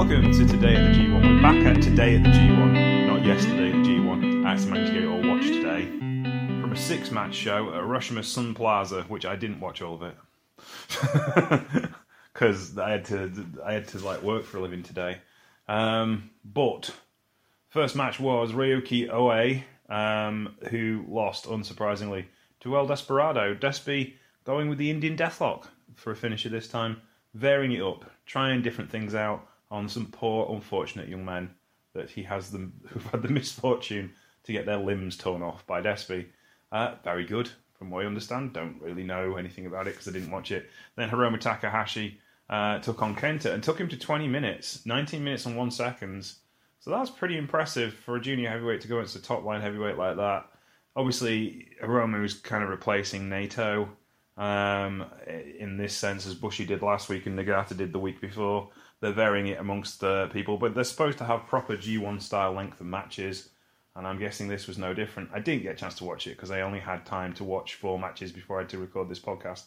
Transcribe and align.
welcome 0.00 0.32
to 0.32 0.46
Today 0.46 0.76
at 0.76 0.94
the 0.94 0.98
G1. 0.98 1.22
We're 1.22 1.42
back 1.42 1.62
at 1.66 1.82
Today 1.82 2.16
at 2.16 2.22
the 2.22 2.30
G1, 2.30 3.06
not 3.06 3.22
yesterday 3.22 3.66
at 3.68 3.84
the 3.84 3.90
G1. 3.90 4.46
I 4.46 4.52
actually 4.52 4.70
managed 4.70 4.92
to 4.92 4.94
get 4.94 5.02
it 5.02 5.08
all 5.08 5.28
watched 5.28 5.48
today. 5.48 5.84
From 6.62 6.72
a 6.72 6.76
six 6.76 7.10
match 7.10 7.34
show 7.34 7.68
at 7.68 7.74
Hiroshima 7.74 8.22
Sun 8.22 8.54
Plaza, 8.54 9.02
which 9.08 9.26
I 9.26 9.36
didn't 9.36 9.60
watch 9.60 9.82
all 9.82 9.96
of 9.96 10.02
it. 10.02 10.16
Because 12.32 12.78
I 12.78 12.92
had 12.92 13.04
to 13.06 13.30
I 13.62 13.74
had 13.74 13.88
to 13.88 13.98
like 13.98 14.22
work 14.22 14.46
for 14.46 14.56
a 14.56 14.62
living 14.62 14.82
today. 14.82 15.18
Um, 15.68 16.30
but 16.46 16.94
first 17.68 17.94
match 17.94 18.18
was 18.18 18.52
Ryuki 18.52 19.10
Oe, 19.12 19.60
um, 19.94 20.56
who 20.70 21.04
lost 21.08 21.44
unsurprisingly 21.44 22.24
to 22.60 22.74
El 22.74 22.86
Desperado. 22.86 23.54
Despy 23.54 24.14
going 24.44 24.70
with 24.70 24.78
the 24.78 24.90
Indian 24.90 25.14
Deathlock 25.14 25.66
for 25.94 26.10
a 26.10 26.16
finisher 26.16 26.48
this 26.48 26.68
time, 26.68 27.02
varying 27.34 27.72
it 27.72 27.82
up, 27.82 28.10
trying 28.24 28.62
different 28.62 28.90
things 28.90 29.14
out 29.14 29.46
on 29.70 29.88
some 29.88 30.06
poor, 30.06 30.52
unfortunate 30.54 31.08
young 31.08 31.24
men 31.24 31.50
that 31.94 32.10
he 32.10 32.22
has 32.22 32.50
them 32.50 32.72
who've 32.88 33.06
had 33.06 33.22
the 33.22 33.28
misfortune 33.28 34.12
to 34.44 34.52
get 34.52 34.66
their 34.66 34.78
limbs 34.78 35.16
torn 35.16 35.42
off 35.42 35.66
by 35.66 35.80
Despy. 35.80 36.26
Uh, 36.72 36.94
very 37.04 37.24
good, 37.24 37.50
from 37.78 37.90
what 37.90 38.04
I 38.04 38.06
understand. 38.06 38.52
Don't 38.52 38.80
really 38.80 39.02
know 39.04 39.36
anything 39.36 39.66
about 39.66 39.86
it 39.86 39.94
because 39.94 40.08
I 40.08 40.12
didn't 40.12 40.30
watch 40.30 40.52
it. 40.52 40.70
Then 40.96 41.10
Hiromu 41.10 41.40
Takahashi 41.40 42.18
uh, 42.48 42.78
took 42.78 43.02
on 43.02 43.16
Kenta 43.16 43.52
and 43.52 43.62
took 43.62 43.78
him 43.78 43.88
to 43.88 43.96
20 43.96 44.28
minutes, 44.28 44.84
19 44.86 45.22
minutes 45.22 45.46
and 45.46 45.56
one 45.56 45.70
seconds. 45.70 46.40
So 46.78 46.90
that's 46.90 47.10
pretty 47.10 47.36
impressive 47.36 47.92
for 47.92 48.16
a 48.16 48.20
junior 48.20 48.48
heavyweight 48.48 48.80
to 48.82 48.88
go 48.88 48.98
against 48.98 49.16
a 49.16 49.22
top 49.22 49.44
line 49.44 49.60
heavyweight 49.60 49.98
like 49.98 50.16
that. 50.16 50.46
Obviously, 50.96 51.68
Hiromu 51.82 52.24
is 52.24 52.34
kind 52.34 52.64
of 52.64 52.70
replacing 52.70 53.28
Naito 53.28 53.88
um, 54.36 55.04
in 55.58 55.76
this 55.76 55.94
sense, 55.94 56.26
as 56.26 56.34
Bushi 56.34 56.64
did 56.64 56.82
last 56.82 57.08
week 57.08 57.26
and 57.26 57.38
Nagata 57.38 57.76
did 57.76 57.92
the 57.92 57.98
week 57.98 58.20
before. 58.20 58.70
They're 59.00 59.12
varying 59.12 59.46
it 59.48 59.58
amongst 59.58 60.04
uh, 60.04 60.26
people, 60.28 60.58
but 60.58 60.74
they're 60.74 60.84
supposed 60.84 61.18
to 61.18 61.24
have 61.24 61.46
proper 61.46 61.76
G1 61.76 62.20
style 62.20 62.52
length 62.52 62.80
of 62.80 62.86
matches, 62.86 63.48
and 63.96 64.06
I'm 64.06 64.18
guessing 64.18 64.46
this 64.46 64.66
was 64.66 64.76
no 64.76 64.92
different. 64.92 65.30
I 65.32 65.40
didn't 65.40 65.62
get 65.62 65.72
a 65.72 65.76
chance 65.76 65.94
to 65.96 66.04
watch 66.04 66.26
it 66.26 66.36
because 66.36 66.50
I 66.50 66.60
only 66.60 66.80
had 66.80 67.06
time 67.06 67.32
to 67.34 67.44
watch 67.44 67.74
four 67.74 67.98
matches 67.98 68.30
before 68.30 68.58
I 68.58 68.62
had 68.62 68.68
to 68.70 68.78
record 68.78 69.08
this 69.08 69.18
podcast, 69.18 69.64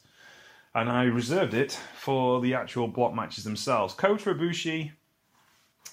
and 0.76 0.88
I 0.88 1.06
reserved 1.06 1.56
it 1.56 1.80
for 1.95 2.42
the 2.42 2.54
actual 2.54 2.88
block 2.88 3.16
matches 3.16 3.44
themselves. 3.44 3.95
Kota 3.95 4.36
Ibushi 4.36 4.92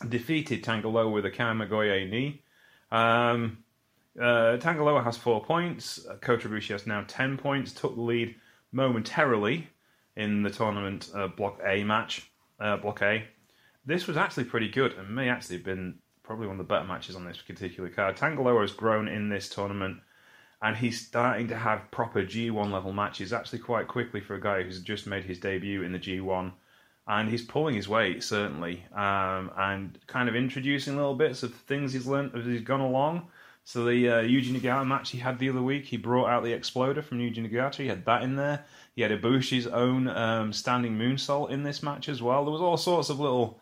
defeated 0.08 0.62
Tangaloa 0.62 1.10
with 1.10 1.24
a 1.24 1.30
Kamigoye 1.30 2.10
knee. 2.10 2.42
Um, 2.92 3.64
uh, 4.18 4.58
Tangaloa 4.58 5.02
has 5.02 5.16
four 5.16 5.42
points. 5.42 6.06
Kota 6.20 6.48
Ibushi 6.48 6.72
has 6.72 6.86
now 6.86 7.04
ten 7.08 7.38
points. 7.38 7.72
Took 7.72 7.94
the 7.94 8.02
lead 8.02 8.34
momentarily 8.72 9.68
in 10.16 10.42
the 10.42 10.50
tournament 10.50 11.10
uh, 11.14 11.28
Block 11.28 11.58
A 11.64 11.84
match. 11.84 12.29
Uh, 12.60 12.76
block 12.76 13.02
A. 13.02 13.24
This 13.86 14.06
was 14.06 14.16
actually 14.16 14.44
pretty 14.44 14.68
good 14.68 14.92
and 14.92 15.14
may 15.14 15.28
actually 15.28 15.56
have 15.56 15.64
been 15.64 15.98
probably 16.22 16.46
one 16.46 16.60
of 16.60 16.66
the 16.66 16.72
better 16.72 16.86
matches 16.86 17.16
on 17.16 17.24
this 17.24 17.38
particular 17.38 17.88
card. 17.88 18.16
Tangaloa 18.16 18.60
has 18.60 18.72
grown 18.72 19.08
in 19.08 19.28
this 19.28 19.48
tournament 19.48 19.98
and 20.62 20.76
he's 20.76 21.04
starting 21.06 21.48
to 21.48 21.56
have 21.56 21.90
proper 21.90 22.22
G1 22.22 22.70
level 22.70 22.92
matches 22.92 23.32
actually 23.32 23.60
quite 23.60 23.88
quickly 23.88 24.20
for 24.20 24.34
a 24.34 24.40
guy 24.40 24.62
who's 24.62 24.80
just 24.82 25.06
made 25.06 25.24
his 25.24 25.38
debut 25.38 25.82
in 25.82 25.92
the 25.92 25.98
G1 25.98 26.52
and 27.08 27.28
he's 27.28 27.42
pulling 27.42 27.74
his 27.74 27.88
weight 27.88 28.22
certainly, 28.22 28.84
um, 28.94 29.50
and 29.56 29.98
kind 30.06 30.28
of 30.28 30.36
introducing 30.36 30.96
little 30.96 31.14
bits 31.14 31.42
of 31.42 31.54
things 31.54 31.92
he's 31.92 32.06
learned 32.06 32.32
as 32.36 32.44
he's 32.44 32.60
gone 32.60 32.80
along. 32.80 33.28
So 33.64 33.84
the 33.84 34.08
uh, 34.08 34.22
Yuji 34.22 34.52
Nagata 34.52 34.86
match 34.86 35.10
he 35.10 35.18
had 35.18 35.38
the 35.38 35.48
other 35.48 35.62
week, 35.62 35.84
he 35.84 35.96
brought 35.96 36.28
out 36.28 36.42
the 36.42 36.52
Exploder 36.52 37.02
from 37.02 37.18
Yuji 37.18 37.38
Nagata. 37.38 37.76
He 37.76 37.86
had 37.86 38.04
that 38.04 38.22
in 38.22 38.36
there. 38.36 38.64
He 38.96 39.02
had 39.02 39.12
Ibushi's 39.12 39.66
own 39.66 40.08
um, 40.08 40.52
standing 40.52 40.98
moonsault 40.98 41.50
in 41.50 41.62
this 41.62 41.82
match 41.82 42.08
as 42.08 42.20
well. 42.20 42.44
There 42.44 42.52
was 42.52 42.60
all 42.62 42.76
sorts 42.76 43.10
of 43.10 43.20
little 43.20 43.60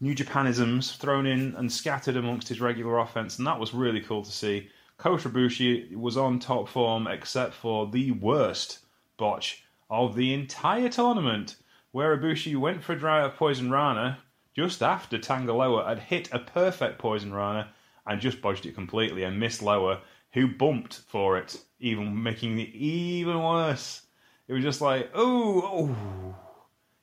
New 0.00 0.14
Japanisms 0.14 0.92
thrown 0.96 1.26
in 1.26 1.54
and 1.56 1.70
scattered 1.70 2.16
amongst 2.16 2.48
his 2.48 2.60
regular 2.60 2.98
offense, 2.98 3.38
and 3.38 3.46
that 3.46 3.60
was 3.60 3.72
really 3.72 4.00
cool 4.00 4.22
to 4.22 4.32
see. 4.32 4.68
Kota 4.96 5.28
Ibushi 5.28 5.94
was 5.94 6.16
on 6.16 6.38
top 6.38 6.68
form 6.68 7.06
except 7.06 7.54
for 7.54 7.86
the 7.90 8.12
worst 8.12 8.80
botch 9.16 9.64
of 9.90 10.14
the 10.14 10.34
entire 10.34 10.88
tournament 10.88 11.56
where 11.92 12.16
Ibushi 12.16 12.56
went 12.56 12.82
for 12.82 12.92
a 12.92 12.98
dry 12.98 13.22
of 13.22 13.36
Poison 13.36 13.70
Rana 13.70 14.18
just 14.54 14.82
after 14.82 15.18
Tangaloa 15.18 15.86
had 15.86 15.98
hit 15.98 16.28
a 16.32 16.38
perfect 16.38 16.98
Poison 16.98 17.32
Rana 17.32 17.72
and 18.06 18.20
just 18.20 18.42
bodged 18.42 18.66
it 18.66 18.74
completely 18.74 19.24
and 19.24 19.38
missed 19.38 19.62
Loa, 19.62 20.00
who 20.32 20.48
bumped 20.48 21.00
for 21.08 21.38
it, 21.38 21.56
even 21.80 22.22
making 22.22 22.58
it 22.58 22.70
even 22.70 23.42
worse. 23.42 24.02
It 24.48 24.52
was 24.52 24.62
just 24.62 24.80
like, 24.80 25.10
oh, 25.14 25.62
oh. 25.62 26.36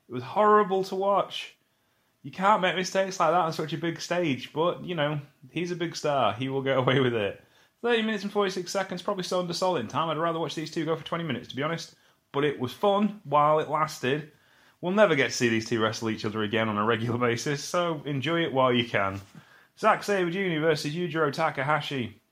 It 0.10 0.14
was 0.14 0.24
horrible 0.24 0.84
to 0.86 0.96
watch. 0.96 1.56
You 2.24 2.32
can't 2.32 2.62
make 2.62 2.76
mistakes 2.76 3.20
like 3.20 3.32
that 3.32 3.40
on 3.40 3.54
such 3.54 3.74
a 3.74 3.78
big 3.78 4.00
stage, 4.00 4.54
but, 4.54 4.84
you 4.84 4.94
know, 4.94 5.20
he's 5.50 5.72
a 5.72 5.76
big 5.76 5.96
star. 5.96 6.34
He 6.34 6.50
will 6.50 6.62
get 6.62 6.78
away 6.80 7.00
with 7.00 7.14
it. 7.14 7.42
30 7.82 8.04
minutes 8.04 8.24
and 8.24 8.32
46 8.32 8.72
seconds, 8.72 9.02
probably 9.02 9.24
still 9.24 9.40
under 9.40 9.54
solid 9.54 9.90
time. 9.90 10.10
I'd 10.10 10.18
rather 10.18 10.40
watch 10.40 10.54
these 10.54 10.70
two 10.70 10.86
go 10.86 10.96
for 10.96 11.04
20 11.04 11.24
minutes, 11.24 11.48
to 11.48 11.56
be 11.56 11.64
honest. 11.64 11.96
But 12.32 12.44
it 12.44 12.60
was 12.60 12.72
fun 12.72 13.22
while 13.24 13.60
it 13.60 13.70
lasted. 13.70 14.32
We'll 14.82 14.94
never 14.94 15.16
get 15.16 15.32
to 15.32 15.36
see 15.36 15.50
these 15.50 15.68
two 15.68 15.82
wrestle 15.82 16.10
each 16.10 16.26
other 16.26 16.44
again 16.44 16.70
on 16.70 16.78
a 16.78 16.86
regular 16.86 17.18
basis, 17.30 17.64
so 17.64 18.02
enjoy 18.06 18.44
it 18.44 18.54
while 18.54 18.74
you 18.74 18.88
can. 18.88 19.20
Zack 19.81 20.03
Sabre 20.03 20.30
Jr. 20.30 20.59
versus 20.59 20.94
Yujiro 20.94 21.34
Takahashi. 21.34 22.22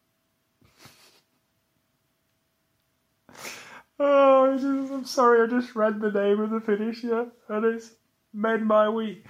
Oh, 4.01 4.55
just, 4.55 4.93
I'm 4.93 5.03
sorry, 5.03 5.41
I 5.41 5.47
just 5.47 5.75
read 5.75 5.99
the 5.99 6.09
name 6.09 6.39
of 6.39 6.51
the 6.51 6.61
finisher, 6.61 7.27
and 7.49 7.65
it's 7.65 7.91
made 8.33 8.61
my 8.61 8.87
week. 8.87 9.25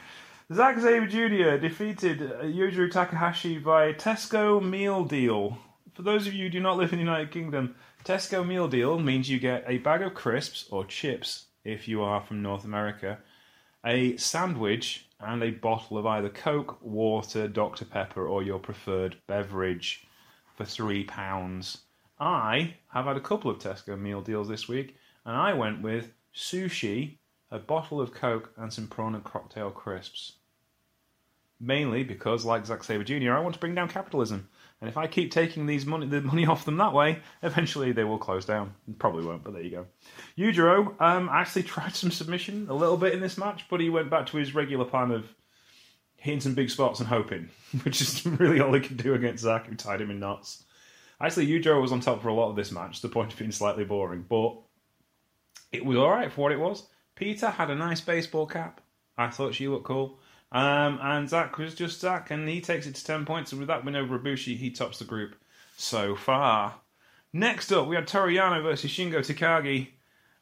Zack 0.54 0.80
Sabre 0.80 1.08
Jr. 1.08 1.58
defeated 1.58 2.20
Yujiro 2.20 2.92
Takahashi 2.92 3.58
by 3.58 3.94
Tesco 3.94 4.64
meal 4.64 5.06
deal. 5.06 5.58
For 5.96 6.04
those 6.04 6.28
of 6.28 6.34
you 6.36 6.44
who 6.44 6.50
do 6.52 6.60
not 6.60 6.78
live 6.78 6.94
in 6.94 7.00
the 7.00 7.04
United 7.04 7.32
Kingdom, 7.32 7.74
Tesco 8.06 8.46
meal 8.46 8.68
deal 8.68 9.00
means 9.00 9.28
you 9.28 9.40
get 9.40 9.64
a 9.66 9.80
bag 9.80 10.04
of 10.04 10.14
crisps 10.14 10.68
or 10.70 10.86
chips 10.86 11.48
if 11.64 11.88
you 11.88 12.04
are 12.04 12.22
from 12.22 12.44
North 12.44 12.64
America, 12.64 13.18
a 13.86 14.18
sandwich, 14.18 15.06
and 15.22 15.44
a 15.44 15.52
bottle 15.52 15.98
of 15.98 16.06
either 16.06 16.30
Coke, 16.30 16.78
water, 16.82 17.48
Dr. 17.48 17.86
Pepper, 17.86 18.28
or 18.28 18.42
your 18.42 18.60
preferred 18.60 19.18
beverage 19.28 20.08
for 20.56 20.64
£3. 20.64 21.78
I 22.20 22.76
have 22.90 23.06
had 23.06 23.18
a 23.18 23.22
couple 23.22 23.52
of 23.52 23.60
Tesco 23.60 24.00
meal 24.00 24.22
deals 24.22 24.48
this 24.48 24.68
week, 24.68 24.96
and 25.26 25.36
I 25.36 25.54
went 25.54 25.82
with 25.82 26.14
sushi, 26.36 27.18
a 27.52 27.60
bottle 27.60 28.00
of 28.00 28.14
Coke, 28.14 28.52
and 28.58 28.72
some 28.72 28.88
prawn 28.88 29.16
and 29.16 29.24
cocktail 29.24 29.72
crisps. 29.72 30.34
Mainly 31.62 32.04
because, 32.04 32.46
like 32.46 32.66
Zack 32.66 32.84
Sabre 32.84 33.04
Jr., 33.04 33.34
I 33.34 33.40
want 33.42 33.54
to 33.54 33.60
bring 33.60 33.76
down 33.76 33.90
capitalism. 33.90 34.48
And 34.82 34.90
if 34.90 34.96
I 34.96 35.08
keep 35.08 35.32
taking 35.32 35.66
these 35.66 35.86
money, 35.86 36.08
the 36.08 36.22
money 36.22 36.46
off 36.48 36.66
them 36.66 36.78
that 36.78 36.94
way, 36.94 37.20
eventually 37.44 37.92
they 37.92 38.06
will 38.06 38.18
close 38.18 38.46
down. 38.46 38.74
Probably 38.98 39.26
won't, 39.26 39.44
but 39.44 39.54
there 39.54 39.62
you 39.62 39.72
go. 39.72 39.86
Yujiro 40.38 41.00
um, 41.02 41.30
actually 41.30 41.64
tried 41.74 41.96
some 41.96 42.12
submission 42.12 42.68
a 42.70 42.74
little 42.74 42.98
bit 42.98 43.14
in 43.14 43.20
this 43.20 43.38
match, 43.38 43.66
but 43.70 43.82
he 43.82 43.90
went 43.90 44.10
back 44.10 44.28
to 44.28 44.38
his 44.38 44.56
regular 44.56 44.86
plan 44.86 45.12
of 45.12 45.34
hitting 46.16 46.42
some 46.42 46.54
big 46.54 46.70
spots 46.70 47.00
and 47.00 47.08
hoping, 47.08 47.50
which 47.84 48.02
is 48.02 48.26
really 48.26 48.60
all 48.60 48.74
he 48.74 48.80
could 48.80 48.98
do 48.98 49.14
against 49.14 49.44
Zack, 49.44 49.68
who 49.68 49.76
tied 49.76 50.02
him 50.02 50.12
in 50.12 50.20
knots. 50.20 50.64
Actually, 51.22 51.48
Yujiro 51.48 51.82
was 51.82 51.92
on 51.92 52.00
top 52.00 52.22
for 52.22 52.30
a 52.30 52.34
lot 52.34 52.50
of 52.50 52.56
this 52.56 52.72
match, 52.72 53.02
to 53.02 53.08
the 53.08 53.14
point 53.14 53.34
of 53.34 53.40
being 53.40 53.52
slightly 53.52 53.84
boring, 53.84 54.26
but 54.30 54.56
it 55.72 55.84
was 55.84 55.98
alright 55.98 56.32
for 56.32 56.42
what 56.42 56.52
it 56.54 56.60
was. 56.60 56.88
Pieter 57.16 57.50
had 57.50 57.70
a 57.70 57.76
nice 57.76 58.00
baseball 58.00 58.46
cap. 58.46 58.80
I 59.18 59.30
thought 59.30 59.54
she 59.54 59.68
looked 59.68 59.86
cool. 59.86 60.20
Um, 60.52 61.00
and 61.02 61.30
Zach 61.30 61.58
was 61.58 61.76
just 61.76 62.00
Zach, 62.00 62.32
and 62.32 62.50
he 62.50 62.62
takes 62.62 62.88
it 62.88 62.96
to 62.96 63.06
10 63.06 63.26
points. 63.26 63.52
And 63.52 63.60
with 63.60 63.68
that 63.68 63.86
win 63.86 63.96
over 63.96 64.18
Ibushi, 64.18 64.58
he 64.58 64.72
tops 64.72 65.00
the 65.00 65.06
group 65.06 65.36
so 65.78 66.16
far. 66.16 66.76
Next 67.32 67.72
up, 67.72 67.88
we 67.88 67.96
had 67.96 68.08
Toru 68.08 68.34
Yano 68.34 68.64
versus 68.64 68.92
Shingo 68.92 69.20
Takagi. 69.20 69.90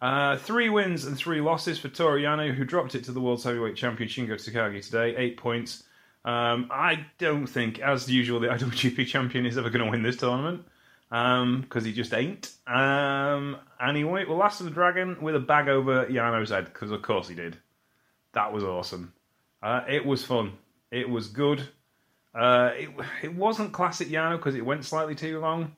Uh, 0.01 0.37
three 0.37 0.69
wins 0.69 1.05
and 1.05 1.17
three 1.17 1.41
losses 1.41 1.79
for 1.79 1.89
Toru 1.89 2.21
Yano, 2.21 2.53
who 2.53 2.63
dropped 2.63 2.95
it 2.95 3.03
to 3.05 3.11
the 3.11 3.19
World 3.19 3.43
Heavyweight 3.43 3.75
Champion 3.75 4.09
Shingo 4.09 4.35
Takagi 4.35 4.83
today. 4.83 5.15
Eight 5.17 5.37
points. 5.37 5.83
Um, 6.23 6.69
I 6.71 7.05
don't 7.17 7.47
think, 7.47 7.79
as 7.79 8.09
usual, 8.09 8.39
the 8.39 8.47
IWGP 8.47 9.07
Champion 9.07 9.45
is 9.45 9.57
ever 9.57 9.69
going 9.69 9.83
to 9.83 9.91
win 9.91 10.03
this 10.03 10.17
tournament 10.17 10.65
because 11.09 11.83
um, 11.83 11.85
he 11.85 11.93
just 11.93 12.13
ain't. 12.13 12.51
Um, 12.67 13.57
went 13.79 14.29
well, 14.29 14.37
Last 14.37 14.59
of 14.59 14.65
the 14.65 14.71
Dragon 14.71 15.21
with 15.21 15.35
a 15.35 15.39
bag 15.39 15.67
over 15.67 16.05
Yano's 16.05 16.49
head 16.49 16.65
because, 16.65 16.91
of 16.91 17.01
course, 17.01 17.27
he 17.27 17.35
did. 17.35 17.57
That 18.33 18.53
was 18.53 18.63
awesome. 18.63 19.13
Uh, 19.61 19.81
it 19.87 20.05
was 20.05 20.23
fun. 20.23 20.53
It 20.91 21.09
was 21.09 21.27
good. 21.27 21.67
Uh, 22.33 22.71
it 22.75 22.89
it 23.23 23.33
wasn't 23.33 23.73
classic 23.73 24.09
Yano 24.09 24.37
because 24.37 24.55
it 24.55 24.65
went 24.65 24.85
slightly 24.85 25.15
too 25.15 25.39
long. 25.39 25.75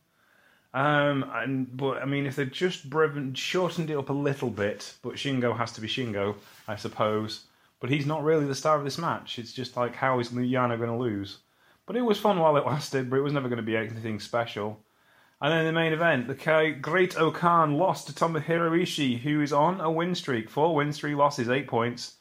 Um, 0.73 1.25
and 1.33 1.75
but 1.75 2.01
I 2.01 2.05
mean, 2.05 2.25
if 2.25 2.35
they'd 2.35 2.51
just 2.51 2.89
breven, 2.89 3.35
shortened 3.35 3.89
it 3.89 3.97
up 3.97 4.09
a 4.09 4.13
little 4.13 4.49
bit, 4.49 4.93
but 5.01 5.15
Shingo 5.15 5.57
has 5.57 5.71
to 5.73 5.81
be 5.81 5.87
Shingo, 5.87 6.35
I 6.67 6.75
suppose. 6.75 7.45
But 7.79 7.89
he's 7.89 8.05
not 8.05 8.23
really 8.23 8.45
the 8.45 8.55
star 8.55 8.77
of 8.77 8.83
this 8.83 8.97
match. 8.97 9.39
It's 9.39 9.53
just 9.53 9.77
like 9.77 9.95
how 9.95 10.19
is 10.19 10.29
Yano 10.29 10.77
going 10.77 10.89
to 10.89 10.97
lose? 10.97 11.37
But 11.85 11.95
it 11.95 12.01
was 12.01 12.19
fun 12.19 12.39
while 12.39 12.57
it 12.57 12.65
lasted, 12.65 13.09
but 13.09 13.17
it 13.17 13.23
was 13.23 13.33
never 13.33 13.47
going 13.47 13.57
to 13.57 13.63
be 13.63 13.77
anything 13.77 14.19
special. 14.19 14.83
And 15.41 15.53
then 15.53 15.65
the 15.65 15.71
main 15.71 15.93
event, 15.93 16.27
the 16.27 16.75
Great 16.81 17.17
O-Khan 17.17 17.77
lost 17.77 18.07
to 18.07 18.13
Tomohiro 18.13 18.79
Ishii, 18.79 19.19
who 19.19 19.41
is 19.41 19.53
on 19.53 19.79
a 19.79 19.89
win 19.89 20.13
streak. 20.13 20.49
Four 20.49 20.75
wins, 20.75 20.97
three 20.97 21.15
losses, 21.15 21.49
eight 21.49 21.67
points. 21.67 22.15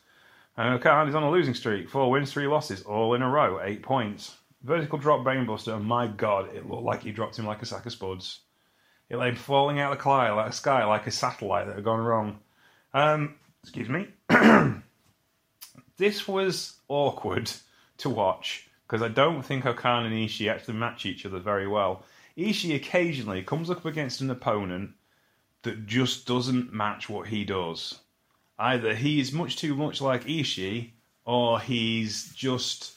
O-Khan 0.59 1.09
is 1.09 1.15
on 1.15 1.23
a 1.23 1.31
losing 1.31 1.55
streak. 1.55 1.89
Four 1.89 2.11
wins, 2.11 2.33
three 2.33 2.49
losses, 2.49 2.83
all 2.83 3.15
in 3.15 3.23
a 3.23 3.29
row. 3.29 3.61
Eight 3.63 3.83
points. 3.83 4.37
Vertical 4.63 4.99
drop 4.99 5.25
brainbuster. 5.25 5.83
My 5.83 6.09
God, 6.09 6.53
it 6.55 6.69
looked 6.69 6.83
like 6.83 7.03
he 7.05 7.13
dropped 7.13 7.39
him 7.39 7.47
like 7.47 7.63
a 7.63 7.67
sack 7.67 7.87
of 7.87 7.93
spuds. 7.93 8.41
It 9.09 9.17
lay 9.17 9.35
falling 9.35 9.79
out 9.79 9.93
of 9.93 9.99
the 9.99 10.03
sky 10.03 10.33
like, 10.33 10.53
sky 10.53 10.85
like 10.85 11.07
a 11.07 11.11
satellite 11.13 11.67
that 11.67 11.77
had 11.77 11.85
gone 11.85 12.01
wrong. 12.01 12.41
Um, 12.93 13.37
excuse 13.63 13.89
me. 13.89 14.09
this 15.97 16.27
was 16.27 16.75
awkward 16.89 17.51
to 17.99 18.11
watch 18.11 18.69
because 18.87 19.03
I 19.03 19.09
don't 19.09 19.43
think 19.43 19.65
O-Khan 19.65 20.07
and 20.07 20.15
Ishii 20.15 20.51
actually 20.51 20.75
match 20.75 21.07
each 21.07 21.25
other 21.25 21.39
very 21.39 21.69
well. 21.69 22.03
Ishii 22.37 22.75
occasionally 22.75 23.43
comes 23.43 23.71
up 23.71 23.85
against 23.85 24.21
an 24.21 24.31
opponent 24.31 24.91
that 25.63 25.87
just 25.87 26.27
doesn't 26.27 26.73
match 26.73 27.09
what 27.09 27.29
he 27.29 27.45
does. 27.45 27.99
Either 28.59 28.95
he's 28.95 29.33
much 29.33 29.57
too 29.57 29.75
much 29.75 30.01
like 30.01 30.25
Ishii, 30.25 30.91
or 31.25 31.61
he's 31.61 32.33
just 32.35 32.93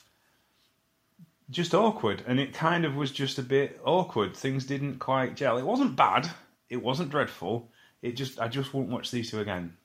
just 1.50 1.76
awkward, 1.76 2.24
and 2.26 2.40
it 2.40 2.54
kind 2.54 2.86
of 2.86 2.96
was 2.96 3.12
just 3.12 3.38
a 3.38 3.44
bit 3.44 3.80
awkward. 3.84 4.36
Things 4.36 4.66
didn't 4.66 5.00
quite 5.00 5.36
gel. 5.36 5.58
It 5.58 5.66
wasn't 5.66 5.96
bad. 5.96 6.30
It 6.70 6.82
wasn't 6.82 7.12
dreadful. 7.12 7.70
It 8.02 8.14
just 8.14 8.40
I 8.40 8.48
just 8.48 8.74
won't 8.74 8.90
watch 8.90 9.12
these 9.12 9.30
two 9.30 9.40
again. 9.42 9.76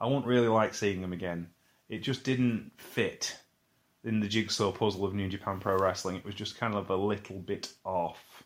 I 0.00 0.06
won't 0.06 0.26
really 0.26 0.48
like 0.48 0.74
seeing 0.74 1.00
them 1.00 1.12
again. 1.12 1.48
It 1.88 1.98
just 1.98 2.24
didn't 2.24 2.72
fit 2.78 3.36
in 4.02 4.20
the 4.20 4.28
jigsaw 4.28 4.72
puzzle 4.72 5.04
of 5.04 5.14
New 5.14 5.28
Japan 5.28 5.60
Pro 5.60 5.76
Wrestling. 5.76 6.16
It 6.16 6.24
was 6.24 6.34
just 6.34 6.58
kind 6.58 6.74
of 6.74 6.90
a 6.90 6.96
little 6.96 7.38
bit 7.38 7.72
off. 7.84 8.42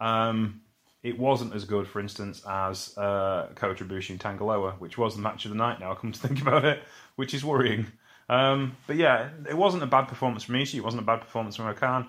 Um, 0.00 0.62
it 1.02 1.18
wasn't 1.18 1.54
as 1.54 1.64
good, 1.64 1.88
for 1.88 2.00
instance, 2.00 2.42
as 2.48 2.96
uh, 2.98 3.48
Kota 3.54 3.84
Ibushi 3.84 4.10
and 4.10 4.20
Tanga 4.20 4.44
Loa, 4.44 4.72
which 4.72 4.98
was 4.98 5.16
the 5.16 5.22
match 5.22 5.44
of 5.46 5.50
the 5.50 5.56
night. 5.56 5.80
Now, 5.80 5.92
I 5.92 5.94
come 5.94 6.12
to 6.12 6.20
think 6.26 6.42
about 6.42 6.64
it, 6.64 6.82
which 7.16 7.34
is 7.34 7.44
worrying. 7.44 7.86
Um, 8.28 8.76
but 8.86 8.96
yeah, 8.96 9.30
it 9.48 9.56
wasn't 9.56 9.82
a 9.82 9.86
bad 9.86 10.06
performance 10.06 10.44
from 10.44 10.54
Ishii. 10.56 10.76
It 10.76 10.84
wasn't 10.84 11.02
a 11.02 11.06
bad 11.06 11.20
performance 11.20 11.56
from 11.56 11.66
O-Khan. 11.66 12.08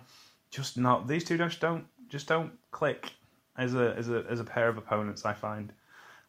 Just 0.52 0.78
not 0.78 1.08
these 1.08 1.24
two 1.24 1.38
just 1.38 1.62
don't 1.62 1.86
just 2.10 2.28
don't 2.28 2.52
click 2.72 3.10
as 3.58 3.74
a 3.74 3.96
as 3.98 4.10
a 4.10 4.26
as 4.30 4.42
a 4.42 4.44
pair 4.44 4.68
of 4.68 4.78
opponents. 4.78 5.26
I 5.26 5.34
find, 5.34 5.72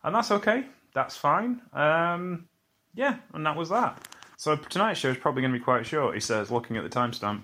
and 0.04 0.14
that's 0.14 0.30
okay. 0.30 0.64
That's 0.94 1.16
fine. 1.16 1.60
Um, 1.72 2.48
yeah, 2.94 3.16
and 3.34 3.44
that 3.44 3.56
was 3.56 3.70
that. 3.70 4.06
So 4.36 4.56
tonight's 4.56 5.00
show 5.00 5.10
is 5.10 5.16
probably 5.16 5.42
going 5.42 5.52
to 5.52 5.58
be 5.58 5.64
quite 5.64 5.86
short. 5.86 6.14
He 6.14 6.20
says, 6.20 6.50
looking 6.50 6.76
at 6.76 6.84
the 6.84 6.90
timestamp. 6.90 7.42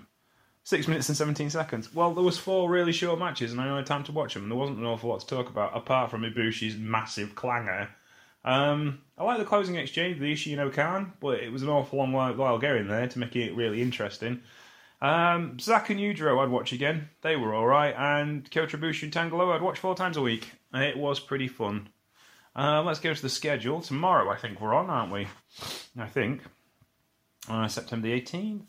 Six 0.63 0.87
minutes 0.87 1.09
and 1.09 1.17
17 1.17 1.49
seconds. 1.49 1.93
Well, 1.93 2.13
there 2.13 2.23
was 2.23 2.37
four 2.37 2.69
really 2.69 2.91
short 2.91 3.17
matches, 3.17 3.51
and 3.51 3.59
I 3.59 3.67
only 3.67 3.77
had 3.77 3.87
time 3.87 4.03
to 4.03 4.11
watch 4.11 4.33
them. 4.33 4.43
And 4.43 4.51
there 4.51 4.57
wasn't 4.57 4.79
an 4.79 4.85
awful 4.85 5.09
lot 5.09 5.21
to 5.21 5.27
talk 5.27 5.49
about, 5.49 5.75
apart 5.75 6.11
from 6.11 6.21
Ibushi's 6.21 6.77
massive 6.77 7.33
clanger. 7.33 7.89
Um, 8.45 9.01
I 9.17 9.23
like 9.23 9.39
the 9.39 9.45
closing 9.45 9.75
exchange, 9.75 10.19
the 10.19 10.31
Ishii 10.31 10.53
and 10.53 10.61
O-Khan, 10.61 11.13
but 11.19 11.39
it 11.39 11.51
was 11.51 11.63
an 11.63 11.69
awful 11.69 11.99
long 11.99 12.13
while 12.13 12.59
going 12.59 12.87
there 12.87 13.07
to 13.07 13.19
make 13.19 13.35
it 13.35 13.55
really 13.55 13.81
interesting. 13.81 14.41
Um, 15.01 15.57
Zack 15.59 15.89
and 15.89 15.99
Yujiro 15.99 16.43
I'd 16.43 16.49
watch 16.49 16.73
again. 16.73 17.09
They 17.21 17.35
were 17.35 17.55
alright. 17.55 17.95
And 17.97 18.49
Kota 18.51 18.77
Ibushi 18.77 19.03
and 19.03 19.13
Tangaloa 19.13 19.55
I'd 19.55 19.61
watch 19.61 19.79
four 19.79 19.95
times 19.95 20.17
a 20.17 20.21
week. 20.21 20.51
It 20.73 20.97
was 20.97 21.19
pretty 21.19 21.47
fun. 21.47 21.89
Uh, 22.55 22.83
let's 22.83 22.99
go 22.99 23.13
to 23.13 23.21
the 23.21 23.29
schedule. 23.29 23.81
Tomorrow, 23.81 24.29
I 24.29 24.35
think 24.35 24.59
we're 24.59 24.73
on, 24.73 24.89
aren't 24.89 25.13
we? 25.13 25.27
I 25.97 26.07
think. 26.07 26.41
Uh, 27.47 27.67
September 27.67 28.07
the 28.07 28.21
18th. 28.21 28.65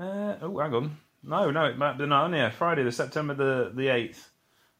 Uh, 0.00 0.36
oh, 0.40 0.58
hang 0.58 0.72
on. 0.72 0.96
No, 1.22 1.50
no, 1.50 1.66
it 1.66 1.76
might 1.76 1.98
be 1.98 2.06
not 2.06 2.24
on 2.24 2.32
here. 2.32 2.50
Friday, 2.50 2.82
the 2.82 2.92
September 2.92 3.34
the 3.34 3.72
the 3.74 3.88
eighth. 3.88 4.30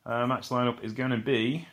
Uh, 0.07 0.27
match 0.27 0.49
lineup 0.49 0.83
is 0.83 0.95
going 0.95 1.11
to 1.11 1.19
be 1.19 1.69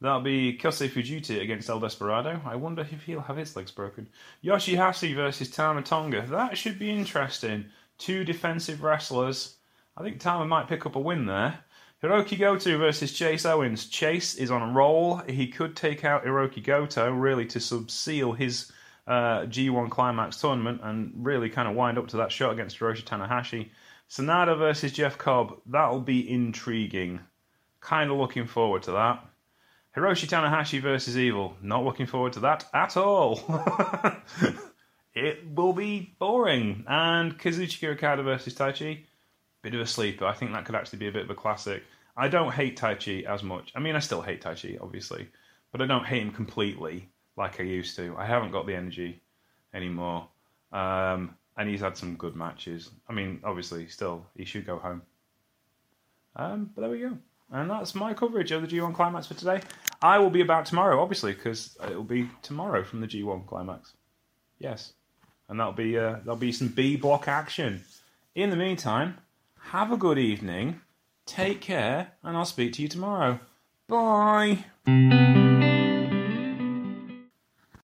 that'll 0.00 0.20
be 0.20 0.56
Kosei 0.56 0.88
Fujita 0.88 1.42
against 1.42 1.68
El 1.68 1.80
Desperado. 1.80 2.40
I 2.46 2.54
wonder 2.54 2.86
if 2.90 3.02
he'll 3.02 3.20
have 3.20 3.36
his 3.36 3.56
legs 3.56 3.72
broken. 3.72 4.08
Yoshi-Hashi 4.40 5.14
versus 5.14 5.50
Tama 5.50 5.82
Tonga. 5.82 6.24
That 6.28 6.56
should 6.56 6.78
be 6.78 6.90
interesting. 6.90 7.66
Two 7.98 8.24
defensive 8.24 8.82
wrestlers. 8.82 9.56
I 9.96 10.02
think 10.02 10.20
Tama 10.20 10.46
might 10.46 10.68
pick 10.68 10.86
up 10.86 10.96
a 10.96 11.00
win 11.00 11.26
there. 11.26 11.58
Hiroki 12.02 12.38
Goto 12.38 12.78
versus 12.78 13.12
Chase 13.12 13.44
Owens. 13.44 13.86
Chase 13.86 14.36
is 14.36 14.50
on 14.50 14.62
a 14.62 14.72
roll. 14.72 15.18
He 15.28 15.48
could 15.48 15.76
take 15.76 16.04
out 16.04 16.24
Hiroki 16.24 16.64
Goto 16.64 17.12
really 17.12 17.44
to 17.46 17.58
subseal 17.58 18.36
his 18.36 18.72
uh, 19.10 19.44
G1 19.46 19.90
Climax 19.90 20.40
tournament 20.40 20.80
and 20.84 21.12
really 21.16 21.50
kind 21.50 21.68
of 21.68 21.74
wind 21.74 21.98
up 21.98 22.06
to 22.08 22.18
that 22.18 22.30
shot 22.30 22.52
against 22.52 22.78
Hiroshi 22.78 23.02
Tanahashi. 23.02 23.70
Sanada 24.08 24.56
versus 24.56 24.92
Jeff 24.92 25.18
Cobb, 25.18 25.56
that'll 25.66 26.00
be 26.00 26.30
intriguing. 26.30 27.18
Kind 27.80 28.12
of 28.12 28.18
looking 28.18 28.46
forward 28.46 28.84
to 28.84 28.92
that. 28.92 29.26
Hiroshi 29.96 30.28
Tanahashi 30.28 30.80
versus 30.80 31.18
Evil, 31.18 31.56
not 31.60 31.84
looking 31.84 32.06
forward 32.06 32.34
to 32.34 32.40
that 32.40 32.66
at 32.72 32.96
all. 32.96 33.42
it 35.14 35.44
will 35.56 35.72
be 35.72 36.14
boring. 36.20 36.84
And 36.86 37.36
Kazuchika 37.36 37.94
Okada 37.94 38.22
versus 38.22 38.54
Taichi, 38.54 39.06
bit 39.62 39.74
of 39.74 39.80
a 39.80 39.86
sleeper. 39.86 40.24
I 40.24 40.34
think 40.34 40.52
that 40.52 40.64
could 40.64 40.76
actually 40.76 41.00
be 41.00 41.08
a 41.08 41.12
bit 41.12 41.24
of 41.24 41.30
a 41.30 41.34
classic. 41.34 41.82
I 42.16 42.28
don't 42.28 42.52
hate 42.52 42.78
Taichi 42.78 43.24
as 43.24 43.42
much. 43.42 43.72
I 43.74 43.80
mean, 43.80 43.96
I 43.96 43.98
still 43.98 44.22
hate 44.22 44.40
Taichi, 44.40 44.80
obviously, 44.80 45.28
but 45.72 45.82
I 45.82 45.86
don't 45.86 46.06
hate 46.06 46.22
him 46.22 46.30
completely 46.30 47.08
like 47.40 47.58
I 47.58 47.64
used 47.64 47.96
to. 47.96 48.14
I 48.16 48.26
haven't 48.26 48.52
got 48.52 48.66
the 48.66 48.76
energy 48.76 49.20
anymore. 49.74 50.28
Um, 50.72 51.34
and 51.56 51.68
he's 51.68 51.80
had 51.80 51.96
some 51.96 52.14
good 52.14 52.36
matches. 52.36 52.90
I 53.08 53.12
mean, 53.12 53.40
obviously, 53.42 53.88
still, 53.88 54.24
he 54.36 54.44
should 54.44 54.66
go 54.66 54.78
home. 54.78 55.02
Um, 56.36 56.70
but 56.74 56.82
there 56.82 56.90
we 56.90 57.00
go. 57.00 57.18
And 57.50 57.68
that's 57.68 57.94
my 57.96 58.14
coverage 58.14 58.52
of 58.52 58.62
the 58.62 58.68
G1 58.68 58.94
Climax 58.94 59.26
for 59.26 59.34
today. 59.34 59.60
I 60.00 60.18
will 60.18 60.30
be 60.30 60.42
about 60.42 60.66
tomorrow, 60.66 61.02
obviously, 61.02 61.32
because 61.32 61.76
it 61.82 61.96
will 61.96 62.04
be 62.04 62.28
tomorrow 62.42 62.84
from 62.84 63.00
the 63.00 63.08
G1 63.08 63.46
Climax. 63.46 63.94
Yes. 64.58 64.92
And 65.48 65.58
that'll 65.58 65.72
be 65.72 65.98
uh, 65.98 66.18
there'll 66.22 66.36
be 66.36 66.52
some 66.52 66.68
B 66.68 66.94
block 66.94 67.26
action. 67.26 67.82
In 68.36 68.50
the 68.50 68.56
meantime, 68.56 69.18
have 69.72 69.90
a 69.90 69.96
good 69.96 70.18
evening, 70.18 70.80
take 71.26 71.60
care, 71.60 72.12
and 72.22 72.36
I'll 72.36 72.44
speak 72.44 72.74
to 72.74 72.82
you 72.82 72.88
tomorrow. 72.88 73.40
Bye. 73.88 74.64